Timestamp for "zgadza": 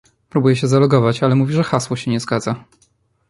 2.19-2.65